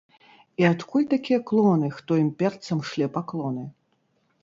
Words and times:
І 0.63 0.65
адкуль 0.69 1.05
такія 1.13 1.39
клоны, 1.53 1.91
хто 1.99 2.19
імперцам 2.25 2.85
шле 2.91 3.13
паклоны? 3.19 3.73